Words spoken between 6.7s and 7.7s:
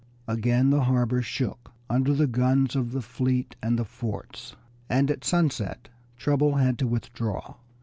to withdraw.